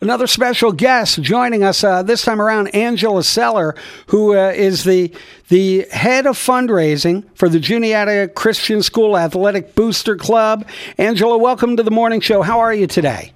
another 0.00 0.26
special 0.26 0.72
guest 0.72 1.20
joining 1.22 1.62
us 1.62 1.84
uh, 1.84 2.02
this 2.02 2.24
time 2.24 2.40
around, 2.40 2.68
Angela 2.74 3.20
Seler, 3.20 3.76
who 4.06 4.36
uh, 4.36 4.52
is 4.54 4.84
the 4.84 5.12
the 5.48 5.86
head 5.90 6.26
of 6.26 6.36
fundraising 6.36 7.24
for 7.34 7.48
the 7.48 7.60
Juniata 7.60 8.28
Christian 8.34 8.82
School 8.82 9.18
Athletic 9.18 9.74
Booster 9.74 10.16
Club. 10.16 10.66
Angela, 10.96 11.36
welcome 11.36 11.76
to 11.76 11.82
the 11.82 11.90
morning 11.90 12.20
show. 12.20 12.42
How 12.42 12.60
are 12.60 12.72
you 12.72 12.86
today? 12.86 13.32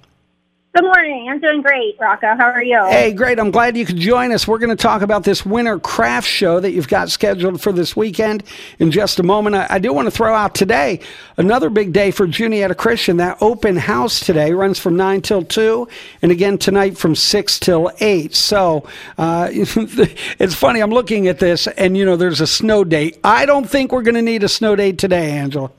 Good 0.77 0.83
morning. 0.83 1.27
I'm 1.27 1.39
doing 1.39 1.63
great, 1.63 1.95
Rocco. 1.99 2.35
How 2.35 2.51
are 2.51 2.63
you? 2.63 2.79
Hey, 2.85 3.11
great. 3.11 3.39
I'm 3.39 3.49
glad 3.49 3.75
you 3.75 3.83
could 3.83 3.97
join 3.97 4.31
us. 4.31 4.47
We're 4.47 4.59
going 4.59 4.69
to 4.69 4.75
talk 4.75 5.01
about 5.01 5.23
this 5.23 5.43
winter 5.43 5.79
craft 5.79 6.27
show 6.27 6.59
that 6.59 6.69
you've 6.69 6.87
got 6.87 7.09
scheduled 7.09 7.59
for 7.59 7.71
this 7.71 7.95
weekend 7.95 8.43
in 8.77 8.91
just 8.91 9.19
a 9.19 9.23
moment. 9.23 9.55
I, 9.55 9.65
I 9.71 9.79
do 9.79 9.91
want 9.91 10.05
to 10.05 10.11
throw 10.11 10.35
out 10.35 10.53
today 10.53 10.99
another 11.35 11.71
big 11.71 11.93
day 11.93 12.11
for 12.11 12.27
Juniata 12.27 12.75
Christian. 12.75 13.17
That 13.17 13.39
open 13.41 13.75
house 13.75 14.19
today 14.19 14.51
runs 14.51 14.77
from 14.77 14.95
9 14.95 15.21
till 15.21 15.43
2, 15.43 15.87
and 16.21 16.31
again 16.31 16.59
tonight 16.59 16.95
from 16.95 17.15
6 17.15 17.59
till 17.59 17.89
8. 17.99 18.35
So 18.35 18.87
uh, 19.17 19.47
it's 19.51 20.53
funny. 20.53 20.81
I'm 20.81 20.91
looking 20.91 21.27
at 21.27 21.39
this, 21.39 21.65
and, 21.65 21.97
you 21.97 22.05
know, 22.05 22.17
there's 22.17 22.39
a 22.39 22.45
snow 22.45 22.83
date. 22.83 23.17
I 23.23 23.47
don't 23.47 23.67
think 23.67 23.91
we're 23.91 24.03
going 24.03 24.13
to 24.13 24.21
need 24.21 24.43
a 24.43 24.49
snow 24.49 24.75
date 24.75 24.99
today, 24.99 25.31
Angela. 25.31 25.71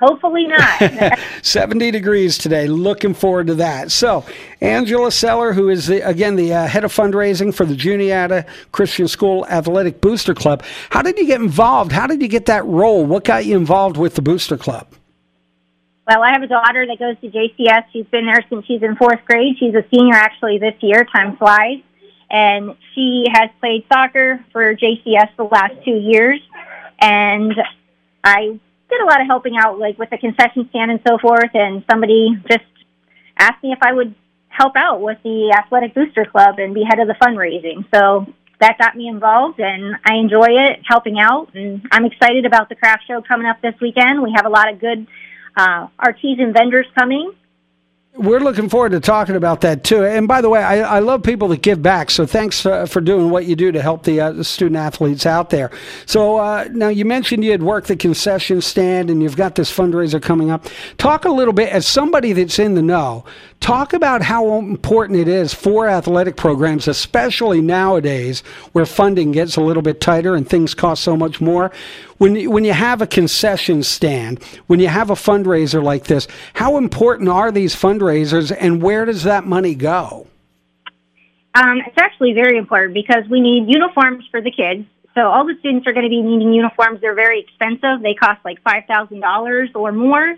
Hopefully 0.00 0.46
not. 0.46 1.18
70 1.42 1.90
degrees 1.90 2.38
today. 2.38 2.66
Looking 2.66 3.12
forward 3.12 3.48
to 3.48 3.54
that. 3.56 3.92
So, 3.92 4.24
Angela 4.62 5.08
Seler, 5.08 5.54
who 5.54 5.68
is, 5.68 5.88
the, 5.88 6.00
again, 6.08 6.36
the 6.36 6.54
uh, 6.54 6.66
head 6.66 6.84
of 6.84 6.92
fundraising 6.92 7.54
for 7.54 7.66
the 7.66 7.76
Juniata 7.76 8.46
Christian 8.72 9.08
School 9.08 9.46
Athletic 9.46 10.00
Booster 10.00 10.34
Club. 10.34 10.62
How 10.88 11.02
did 11.02 11.18
you 11.18 11.26
get 11.26 11.42
involved? 11.42 11.92
How 11.92 12.06
did 12.06 12.22
you 12.22 12.28
get 12.28 12.46
that 12.46 12.64
role? 12.64 13.04
What 13.04 13.24
got 13.24 13.44
you 13.44 13.58
involved 13.58 13.98
with 13.98 14.14
the 14.14 14.22
Booster 14.22 14.56
Club? 14.56 14.86
Well, 16.08 16.22
I 16.22 16.32
have 16.32 16.42
a 16.42 16.46
daughter 16.46 16.86
that 16.86 16.98
goes 16.98 17.16
to 17.20 17.28
JCS. 17.28 17.84
She's 17.92 18.06
been 18.06 18.24
there 18.24 18.44
since 18.48 18.64
she's 18.64 18.82
in 18.82 18.96
fourth 18.96 19.20
grade. 19.26 19.56
She's 19.58 19.74
a 19.74 19.84
senior 19.92 20.14
actually 20.14 20.58
this 20.58 20.74
year. 20.80 21.04
Time 21.04 21.36
flies. 21.36 21.82
And 22.30 22.74
she 22.94 23.26
has 23.30 23.50
played 23.60 23.84
soccer 23.92 24.42
for 24.50 24.74
JCS 24.74 25.36
the 25.36 25.44
last 25.44 25.74
two 25.84 25.96
years. 25.96 26.40
And 27.00 27.54
I 28.24 28.58
did 28.90 29.00
a 29.00 29.06
lot 29.06 29.20
of 29.20 29.26
helping 29.26 29.56
out, 29.56 29.78
like 29.78 29.98
with 29.98 30.10
the 30.10 30.18
concession 30.18 30.68
stand 30.70 30.90
and 30.90 31.00
so 31.06 31.18
forth. 31.18 31.50
And 31.54 31.84
somebody 31.90 32.36
just 32.48 32.64
asked 33.38 33.62
me 33.62 33.72
if 33.72 33.78
I 33.82 33.92
would 33.92 34.14
help 34.48 34.76
out 34.76 35.00
with 35.00 35.18
the 35.22 35.56
athletic 35.56 35.94
booster 35.94 36.24
club 36.24 36.58
and 36.58 36.74
be 36.74 36.82
head 36.82 36.98
of 36.98 37.08
the 37.08 37.14
fundraising. 37.14 37.84
So 37.94 38.26
that 38.60 38.76
got 38.78 38.94
me 38.96 39.08
involved, 39.08 39.58
and 39.58 39.96
I 40.04 40.16
enjoy 40.16 40.48
it 40.48 40.80
helping 40.84 41.18
out. 41.18 41.54
And 41.54 41.86
I'm 41.90 42.04
excited 42.04 42.44
about 42.44 42.68
the 42.68 42.74
craft 42.74 43.04
show 43.06 43.22
coming 43.22 43.46
up 43.46 43.62
this 43.62 43.74
weekend. 43.80 44.22
We 44.22 44.32
have 44.36 44.44
a 44.44 44.50
lot 44.50 44.70
of 44.70 44.80
good 44.80 45.06
uh, 45.56 45.88
artisan 45.98 46.52
vendors 46.52 46.86
coming, 46.98 47.32
we're 48.16 48.40
looking 48.40 48.68
forward 48.68 48.90
to 48.90 49.00
talking 49.00 49.36
about 49.36 49.60
that 49.60 49.84
too. 49.84 50.04
And 50.04 50.26
by 50.26 50.40
the 50.40 50.48
way, 50.48 50.62
I, 50.62 50.96
I 50.96 50.98
love 50.98 51.22
people 51.22 51.46
that 51.48 51.62
give 51.62 51.80
back. 51.80 52.10
So 52.10 52.26
thanks 52.26 52.66
uh, 52.66 52.86
for 52.86 53.00
doing 53.00 53.30
what 53.30 53.46
you 53.46 53.54
do 53.54 53.70
to 53.70 53.80
help 53.80 54.02
the, 54.02 54.20
uh, 54.20 54.42
student 54.42 54.76
athletes 54.76 55.26
out 55.26 55.50
there. 55.50 55.70
So 56.06 56.36
uh, 56.36 56.68
now 56.72 56.88
you 56.88 57.04
mentioned 57.04 57.44
you 57.44 57.52
had 57.52 57.62
worked 57.62 57.86
the 57.86 57.96
concession 57.96 58.60
stand 58.60 59.10
and 59.10 59.22
you've 59.22 59.36
got 59.36 59.54
this 59.54 59.74
fundraiser 59.74 60.20
coming 60.20 60.50
up. 60.50 60.66
Talk 60.98 61.24
a 61.24 61.30
little 61.30 61.54
bit, 61.54 61.70
as 61.70 61.86
somebody 61.86 62.32
that's 62.32 62.58
in 62.58 62.74
the 62.74 62.82
know, 62.82 63.24
talk 63.60 63.92
about 63.92 64.22
how 64.22 64.58
important 64.58 65.18
it 65.18 65.28
is 65.28 65.54
for 65.54 65.88
athletic 65.88 66.36
programs, 66.36 66.88
especially 66.88 67.60
nowadays 67.60 68.42
where 68.72 68.86
funding 68.86 69.30
gets 69.30 69.56
a 69.56 69.60
little 69.60 69.82
bit 69.82 70.00
tighter 70.00 70.34
and 70.34 70.48
things 70.48 70.74
cost 70.74 71.04
so 71.04 71.16
much 71.16 71.40
more 71.40 71.70
when 72.20 72.36
you, 72.36 72.50
when 72.50 72.64
you 72.64 72.74
have 72.74 73.00
a 73.00 73.06
concession 73.06 73.82
stand, 73.82 74.44
when 74.66 74.78
you 74.78 74.88
have 74.88 75.08
a 75.08 75.14
fundraiser 75.14 75.82
like 75.82 76.04
this, 76.04 76.28
how 76.52 76.76
important 76.76 77.30
are 77.30 77.50
these 77.50 77.74
fundraisers, 77.74 78.54
and 78.60 78.82
where 78.82 79.06
does 79.06 79.22
that 79.22 79.46
money 79.46 79.74
go? 79.74 80.26
Um, 81.54 81.78
it's 81.86 81.96
actually 81.96 82.34
very 82.34 82.58
important 82.58 82.92
because 82.92 83.26
we 83.30 83.40
need 83.40 83.72
uniforms 83.72 84.26
for 84.30 84.42
the 84.42 84.50
kids. 84.50 84.86
So 85.14 85.22
all 85.22 85.46
the 85.46 85.56
students 85.60 85.86
are 85.86 85.94
going 85.94 86.04
to 86.04 86.10
be 86.10 86.20
needing 86.20 86.52
uniforms. 86.52 87.00
They're 87.00 87.14
very 87.14 87.40
expensive. 87.40 88.02
They 88.02 88.12
cost 88.12 88.44
like 88.44 88.60
five 88.60 88.84
thousand 88.84 89.20
dollars 89.20 89.70
or 89.74 89.90
more. 89.90 90.36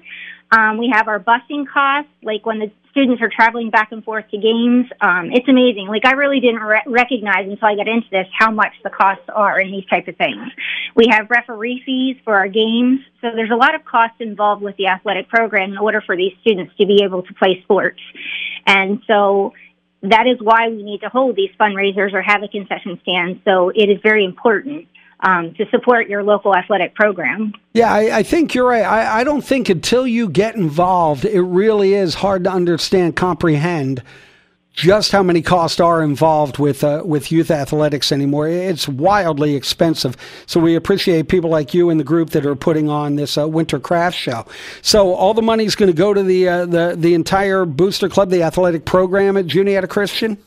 Um, 0.53 0.79
we 0.79 0.89
have 0.95 1.09
our 1.09 1.19
busing 1.19 1.67
costs, 1.67 2.13
like 2.23 2.47
when 2.47 2.61
the 2.61 2.71
students 2.93 3.21
are 3.21 3.31
traveling 3.35 3.71
back 3.71 3.91
and 3.91 4.05
forth 4.05 4.25
to 4.31 4.39
games. 4.39 4.87
Um, 5.01 5.31
it's 5.33 5.49
amazing. 5.49 5.89
Like 5.89 6.07
I 6.07 6.13
really 6.13 6.41
didn't 6.41 6.63
re- 6.63 6.83
recognize 6.87 7.49
until 7.49 7.69
I 7.69 7.75
got 7.75 7.89
into 7.89 8.09
this 8.11 8.27
how 8.39 8.51
much 8.51 8.73
the 8.85 8.91
costs 8.91 9.25
are 9.35 9.61
in 9.61 9.73
these 9.73 9.87
type 9.87 10.07
of 10.09 10.17
things. 10.17 10.49
We 10.95 11.09
have 11.11 11.29
referee 11.29 11.83
fees 11.85 12.17
for 12.25 12.35
our 12.35 12.49
games, 12.49 13.01
so 13.21 13.31
there's 13.35 13.51
a 13.51 13.57
lot 13.57 13.75
of 13.75 13.85
costs 13.85 14.17
involved 14.21 14.63
with 14.63 14.77
the 14.77 14.87
athletic 14.87 15.29
program 15.29 15.73
in 15.73 15.79
order 15.79 16.01
for 16.01 16.17
these 16.17 16.33
students 16.43 16.73
to 16.79 16.87
be 16.87 17.03
able 17.03 17.23
to 17.23 17.35
play 17.35 17.61
sports. 17.63 18.01
And 18.67 19.03
so 19.07 19.53
that 20.03 20.27
is 20.27 20.39
why 20.41 20.69
we 20.69 20.83
need 20.83 21.01
to 21.01 21.09
hold 21.09 21.37
these 21.37 21.51
fundraisers 21.59 22.13
or 22.13 22.23
have 22.23 22.43
a 22.43 22.49
concession 22.49 22.99
stand. 23.03 23.41
So 23.45 23.71
it 23.71 23.89
is 23.89 23.99
very 24.03 24.25
important 24.25 24.89
um, 25.23 25.55
to 25.55 25.67
support 25.71 26.09
your 26.09 26.23
local 26.23 26.55
athletic 26.55 26.95
program. 26.95 27.53
Yeah, 27.73 27.93
I, 27.93 28.19
I 28.19 28.23
think 28.23 28.55
you're 28.55 28.67
right. 28.67 28.85
I, 28.85 29.21
I 29.21 29.25
don't 29.25 29.43
think 29.43 29.69
until 29.69 30.07
you 30.07 30.29
get 30.29 30.57
involved, 30.57 31.25
it 31.25 31.43
really 31.43 31.95
is 31.95 32.15
hard 32.15 32.45
to 32.45 32.51
understand, 32.51 33.17
comprehend 33.17 34.03
just 34.73 35.13
how 35.13 35.23
many 35.23 35.43
costs 35.43 35.81
are 35.81 36.03
involved 36.03 36.59
with 36.59 36.83
uh, 36.83 37.03
with 37.05 37.31
youth 37.31 37.51
athletics 37.51 38.11
anymore. 38.11 38.49
It's 38.49 38.89
wildly 38.89 39.55
expensive. 39.55 40.17
So 40.47 40.61
we 40.61 40.75
appreciate 40.75 41.29
people 41.29 41.51
like 41.51 41.75
you 41.75 41.91
and 41.91 42.01
the 42.01 42.05
group 42.05 42.31
that 42.31 42.47
are 42.47 42.57
putting 42.57 42.89
on 42.89 43.17
this 43.17 43.37
uh, 43.37 43.47
winter 43.49 43.79
craft 43.79 44.17
show. 44.17 44.47
So 44.81 45.13
all 45.15 45.35
the 45.35 45.43
money 45.43 45.65
is 45.65 45.77
going 45.77 45.91
to 45.91 45.97
go 45.97 46.15
to 46.15 46.23
the 46.23 46.49
uh, 46.49 46.67
the 46.67 46.95
the 46.97 47.15
entire 47.15 47.65
booster 47.65 48.09
club, 48.09 48.31
the 48.31 48.43
athletic 48.43 48.85
program 48.85 49.37
at 49.37 49.47
Juniata 49.47 49.89
Christian. 49.89 50.39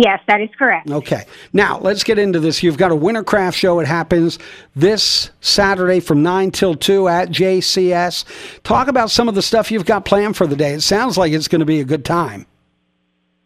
Yes, 0.00 0.20
that 0.28 0.40
is 0.40 0.48
correct. 0.56 0.88
Okay. 0.88 1.24
Now, 1.52 1.80
let's 1.80 2.04
get 2.04 2.20
into 2.20 2.38
this. 2.38 2.62
You've 2.62 2.76
got 2.76 2.92
a 2.92 2.94
winter 2.94 3.24
craft 3.24 3.58
show. 3.58 3.80
It 3.80 3.88
happens 3.88 4.38
this 4.76 5.30
Saturday 5.40 5.98
from 5.98 6.22
9 6.22 6.52
till 6.52 6.76
2 6.76 7.08
at 7.08 7.30
JCS. 7.30 8.62
Talk 8.62 8.86
about 8.86 9.10
some 9.10 9.28
of 9.28 9.34
the 9.34 9.42
stuff 9.42 9.72
you've 9.72 9.86
got 9.86 10.04
planned 10.04 10.36
for 10.36 10.46
the 10.46 10.54
day. 10.54 10.74
It 10.74 10.82
sounds 10.82 11.18
like 11.18 11.32
it's 11.32 11.48
going 11.48 11.58
to 11.58 11.66
be 11.66 11.80
a 11.80 11.84
good 11.84 12.04
time. 12.04 12.46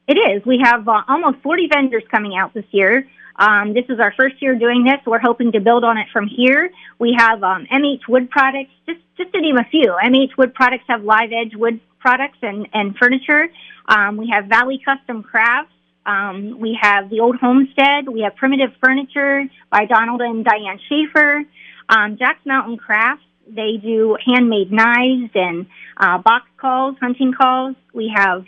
It 0.06 0.18
is. 0.18 0.44
We 0.44 0.60
have 0.62 0.86
uh, 0.86 1.00
almost 1.08 1.38
40 1.42 1.68
vendors 1.72 2.02
coming 2.10 2.36
out 2.36 2.52
this 2.52 2.66
year. 2.70 3.08
Um, 3.36 3.72
this 3.72 3.86
is 3.88 3.98
our 3.98 4.12
first 4.12 4.42
year 4.42 4.54
doing 4.54 4.84
this. 4.84 4.98
We're 5.06 5.20
hoping 5.20 5.52
to 5.52 5.60
build 5.60 5.84
on 5.84 5.96
it 5.96 6.08
from 6.12 6.26
here. 6.26 6.70
We 6.98 7.14
have 7.16 7.42
um, 7.42 7.66
MH 7.72 8.08
Wood 8.08 8.30
Products, 8.30 8.72
just, 8.86 9.00
just 9.16 9.32
to 9.32 9.40
name 9.40 9.56
a 9.56 9.64
few. 9.64 9.96
MH 10.04 10.36
Wood 10.36 10.52
Products 10.52 10.84
have 10.88 11.02
live 11.02 11.32
edge 11.32 11.56
wood 11.56 11.80
products 11.98 12.36
and, 12.42 12.68
and 12.74 12.94
furniture. 12.98 13.48
Um, 13.86 14.18
we 14.18 14.28
have 14.28 14.46
Valley 14.46 14.82
Custom 14.84 15.22
Crafts. 15.22 15.72
Um, 16.04 16.58
we 16.58 16.78
have 16.80 17.10
the 17.10 17.20
Old 17.20 17.36
Homestead. 17.36 18.08
We 18.08 18.22
have 18.22 18.36
Primitive 18.36 18.70
Furniture 18.82 19.44
by 19.70 19.84
Donald 19.86 20.20
and 20.20 20.44
Diane 20.44 20.80
Schaefer. 20.88 21.44
Um, 21.88 22.16
Jack's 22.18 22.44
Mountain 22.44 22.78
Crafts. 22.78 23.24
They 23.46 23.76
do 23.76 24.16
handmade 24.24 24.72
knives 24.72 25.30
and 25.34 25.66
uh, 25.96 26.18
box 26.18 26.46
calls, 26.56 26.96
hunting 27.00 27.34
calls. 27.34 27.76
We 27.92 28.12
have 28.14 28.44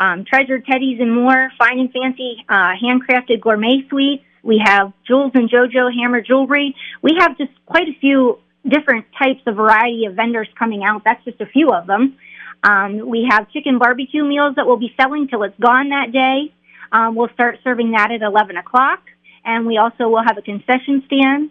um, 0.00 0.24
treasure 0.24 0.58
teddies 0.58 1.00
and 1.00 1.14
more, 1.14 1.50
fine 1.58 1.78
and 1.78 1.92
fancy 1.92 2.44
uh, 2.48 2.72
handcrafted 2.82 3.40
gourmet 3.40 3.86
sweets. 3.88 4.24
We 4.42 4.60
have 4.64 4.92
Jules 5.06 5.30
and 5.34 5.48
JoJo 5.48 5.94
hammer 5.94 6.20
jewelry. 6.20 6.74
We 7.00 7.16
have 7.18 7.38
just 7.38 7.52
quite 7.66 7.88
a 7.88 7.98
few 8.00 8.40
different 8.68 9.06
types 9.16 9.40
of 9.46 9.56
variety 9.56 10.06
of 10.06 10.14
vendors 10.14 10.48
coming 10.58 10.82
out. 10.84 11.02
That's 11.04 11.24
just 11.24 11.40
a 11.40 11.46
few 11.46 11.70
of 11.70 11.86
them. 11.86 12.16
Um, 12.64 13.08
we 13.08 13.26
have 13.30 13.50
chicken 13.50 13.78
barbecue 13.78 14.24
meals 14.24 14.56
that 14.56 14.66
we'll 14.66 14.76
be 14.76 14.94
selling 15.00 15.28
till 15.28 15.42
it's 15.44 15.58
gone 15.58 15.90
that 15.90 16.12
day. 16.12 16.52
Um, 16.92 17.14
we'll 17.14 17.30
start 17.30 17.58
serving 17.64 17.92
that 17.92 18.12
at 18.12 18.22
11 18.22 18.56
o'clock. 18.56 19.00
And 19.44 19.66
we 19.66 19.78
also 19.78 20.08
will 20.08 20.22
have 20.22 20.38
a 20.38 20.42
concession 20.42 21.02
stand. 21.06 21.50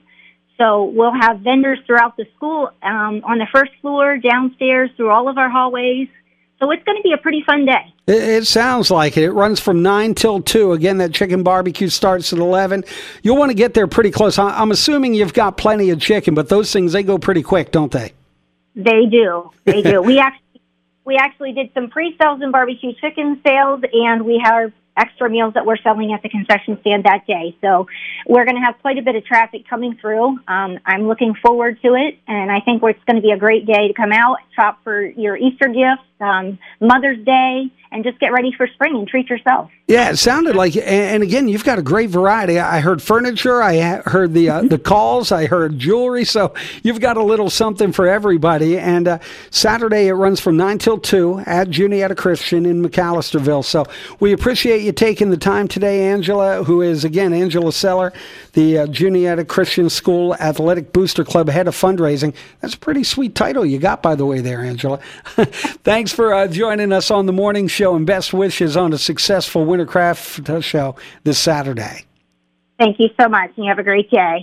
So 0.58 0.86
we'll 0.86 1.14
have 1.14 1.40
vendors 1.40 1.80
throughout 1.88 2.16
the 2.18 2.26
school 2.36 2.70
um, 2.84 3.22
on 3.26 3.40
the 3.40 3.48
first 3.52 3.72
floor, 3.82 4.18
downstairs, 4.18 4.92
through 4.96 5.10
all 5.10 5.28
of 5.28 5.38
our 5.38 5.50
hallways. 5.50 6.08
So 6.60 6.70
it's 6.70 6.84
going 6.84 6.98
to 6.98 7.02
be 7.02 7.12
a 7.12 7.18
pretty 7.18 7.42
fun 7.44 7.66
day. 7.66 7.92
It, 8.06 8.24
it, 8.24 8.48
sounds 8.48 8.92
like 8.92 9.18
it. 9.18 9.24
It 9.24 9.32
runs 9.32 9.60
from 9.60 9.82
9 9.82 10.14
till 10.14 10.42
2. 10.42 10.74
Again, 10.74 11.00
that 11.00 11.12
chicken 11.12 11.42
barbecue 11.42 11.90
starts 11.90 12.32
at 12.32 12.38
11. 12.38 12.84
You'll 13.24 13.38
want 13.38 13.50
to 13.50 13.56
get 13.56 13.74
there 13.74 13.88
pretty 13.88 14.12
close. 14.12 14.38
I'm 14.38 14.70
assuming 14.70 15.16
you've 15.16 15.34
got 15.34 15.58
plenty 15.58 15.90
of 15.90 16.00
chicken, 16.00 16.36
but 16.36 16.50
those 16.50 16.72
things, 16.72 16.94
they 16.94 17.02
go 17.02 17.18
pretty 17.18 17.42
quick, 17.42 17.72
don't 17.72 17.92
they? 17.92 18.14
They 18.76 19.08
do. 19.08 19.50
They 19.66 19.82
do. 19.82 20.02
we 20.04 20.20
actually 20.20 20.62
we 21.04 21.18
actually 21.18 21.52
did 21.54 21.72
some 21.74 21.90
pre-sales 21.90 22.42
and 22.42 22.52
barbecue 22.52 22.94
chicken 22.94 23.42
sales, 23.44 23.82
and 23.92 24.24
we 24.24 24.40
have 24.44 24.72
extra 25.02 25.30
meals 25.30 25.54
that 25.56 25.66
we're 25.66 25.78
selling 25.78 26.14
at 26.14 26.22
the 26.22 26.30
concession 26.30 26.78
stand 26.82 27.06
that 27.06 27.26
day. 27.26 27.58
So 27.62 27.88
we're 28.28 28.46
going 28.46 28.56
to 28.56 28.62
have 28.62 28.76
quite 28.82 28.98
a 28.98 29.02
bit 29.02 29.16
of 29.16 29.26
traffic 29.26 29.68
coming 29.68 29.98
through. 30.00 30.38
Um, 30.48 30.80
I'm 30.86 31.08
looking 31.08 31.34
forward 31.44 31.82
to 31.82 31.96
it, 31.96 32.20
and 32.28 32.52
I 32.52 32.60
think 32.62 32.84
it's 32.84 33.04
going 33.06 33.16
to 33.16 33.22
be 33.22 33.32
a 33.32 33.38
great 33.38 33.66
day 33.66 33.88
to 33.88 33.94
come 33.94 34.12
out, 34.12 34.38
shop 34.56 34.80
for 34.84 35.02
your 35.02 35.36
Easter 35.36 35.68
gifts, 35.68 36.08
um, 36.22 36.58
Mother's 36.80 37.24
Day, 37.26 37.72
and 37.92 38.04
just 38.04 38.20
get 38.20 38.32
ready 38.32 38.54
for 38.56 38.68
spring 38.68 38.96
and 38.96 39.08
treat 39.08 39.30
yourself. 39.30 39.70
Yeah, 39.88 40.12
it 40.12 40.18
sounded 40.18 40.56
like, 40.56 40.78
and 40.78 41.22
again, 41.22 41.50
you've 41.50 41.66
got 41.66 41.78
a 41.78 41.82
great 41.82 42.10
variety. 42.10 42.58
I 42.58 42.80
heard 42.80 43.02
furniture, 43.02 43.62
I 43.62 44.02
heard 44.06 44.34
the 44.34 44.50
uh, 44.50 44.62
the 44.62 44.80
calls, 44.80 45.34
I 45.34 45.48
heard 45.48 45.78
jewelry. 45.78 46.24
So 46.24 46.54
you've 46.82 47.02
got 47.02 47.18
a 47.18 47.24
little 47.24 47.50
something 47.50 47.92
for 47.92 48.08
everybody. 48.08 48.80
And 48.80 49.10
uh, 49.10 49.20
Saturday 49.50 50.08
it 50.08 50.14
runs 50.14 50.40
from 50.40 50.56
nine 50.56 50.78
till 50.78 50.98
two 50.98 51.44
at 51.46 51.70
Juniata 51.70 52.16
Christian 52.16 52.66
in 52.66 52.82
McAllisterville. 52.82 53.66
So 53.66 53.86
we 54.22 54.32
appreciate 54.32 54.84
you 54.84 54.94
taking 54.94 55.30
the 55.30 55.36
time 55.36 55.68
today, 55.68 56.08
Angela, 56.08 56.64
who 56.64 56.82
is 56.82 57.04
again 57.04 57.34
Angela 57.34 57.72
Seler, 57.72 58.14
the 58.54 58.80
uh, 58.80 58.88
Juniata 58.88 59.44
Christian 59.44 59.90
School 59.90 60.36
Athletic 60.36 60.94
Booster 60.94 61.26
Club 61.26 61.50
head 61.50 61.68
of 61.68 61.76
fundraising. 61.76 62.34
That's 62.62 62.76
a 62.76 62.80
pretty 62.80 63.04
sweet 63.04 63.36
title 63.36 63.66
you 63.66 63.78
got, 63.78 64.02
by 64.02 64.16
the 64.16 64.26
way, 64.26 64.40
there, 64.40 64.62
Angela. 64.62 65.00
Thanks 65.84 66.11
for 66.12 66.34
uh, 66.34 66.48
joining 66.48 66.92
us 66.92 67.12
on 67.12 67.26
the 67.26 67.34
morning 67.34 67.68
show, 67.68 67.96
and 67.96 68.06
best 68.06 68.34
wishes 68.34 68.78
on 68.78 68.94
a 68.94 68.98
successful 68.98 69.66
winter 69.66 69.86
Craft 69.86 70.64
show 70.64 70.96
this 71.24 71.40
Saturday. 71.40 72.06
Thank 72.80 73.00
you 73.00 73.10
so 73.20 73.28
much, 73.28 73.52
and 73.56 73.66
you 73.66 73.70
have 73.70 73.80
a 73.80 73.84
great 73.84 74.10
day. 74.10 74.40